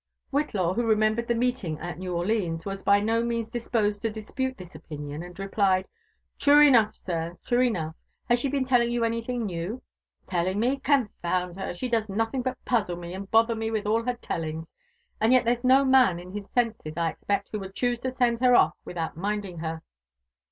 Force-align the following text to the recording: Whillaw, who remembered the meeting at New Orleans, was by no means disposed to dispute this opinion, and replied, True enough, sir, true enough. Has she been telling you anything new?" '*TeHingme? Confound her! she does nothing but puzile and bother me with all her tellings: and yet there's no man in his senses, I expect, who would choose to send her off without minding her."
Whillaw, 0.33 0.73
who 0.73 0.83
remembered 0.83 1.27
the 1.27 1.35
meeting 1.35 1.79
at 1.79 1.99
New 1.99 2.15
Orleans, 2.15 2.65
was 2.65 2.81
by 2.81 2.99
no 3.01 3.23
means 3.23 3.51
disposed 3.51 4.01
to 4.01 4.09
dispute 4.09 4.57
this 4.57 4.73
opinion, 4.73 5.21
and 5.21 5.37
replied, 5.37 5.87
True 6.39 6.59
enough, 6.65 6.95
sir, 6.95 7.37
true 7.45 7.61
enough. 7.61 7.93
Has 8.27 8.39
she 8.39 8.49
been 8.49 8.65
telling 8.65 8.89
you 8.91 9.03
anything 9.03 9.45
new?" 9.45 9.79
'*TeHingme? 10.27 10.81
Confound 10.81 11.59
her! 11.59 11.75
she 11.75 11.87
does 11.87 12.09
nothing 12.09 12.41
but 12.41 12.57
puzile 12.65 13.13
and 13.15 13.29
bother 13.29 13.53
me 13.55 13.69
with 13.69 13.85
all 13.85 14.01
her 14.01 14.15
tellings: 14.15 14.73
and 15.19 15.31
yet 15.33 15.45
there's 15.45 15.63
no 15.63 15.85
man 15.85 16.17
in 16.19 16.31
his 16.31 16.49
senses, 16.49 16.93
I 16.97 17.11
expect, 17.11 17.49
who 17.51 17.59
would 17.59 17.75
choose 17.75 17.99
to 17.99 18.11
send 18.15 18.39
her 18.41 18.55
off 18.55 18.75
without 18.83 19.15
minding 19.17 19.59
her." 19.59 19.83